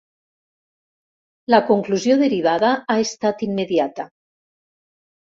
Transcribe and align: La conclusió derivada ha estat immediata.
La 1.55 1.59
conclusió 1.69 2.17
derivada 2.23 2.75
ha 2.81 2.99
estat 3.07 3.47
immediata. 3.53 4.11